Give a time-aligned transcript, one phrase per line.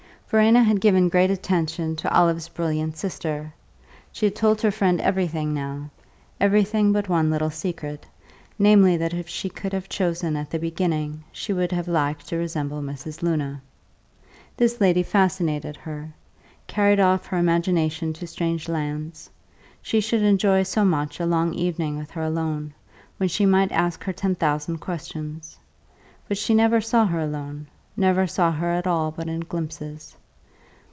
[0.33, 3.53] Verena had given great attention to Olive's brilliant sister;
[4.13, 5.89] she had told her friend everything now
[6.39, 8.05] everything but one little secret,
[8.57, 12.37] namely, that if she could have chosen at the beginning she would have liked to
[12.37, 13.21] resemble Mrs.
[13.21, 13.61] Luna.
[14.55, 16.13] This lady fascinated her,
[16.65, 19.29] carried off her imagination to strange lands;
[19.81, 22.73] she should enjoy so much a long evening with her alone,
[23.17, 25.57] when she might ask her ten thousand questions.
[26.25, 30.15] But she never saw her alone, never saw her at all but in glimpses.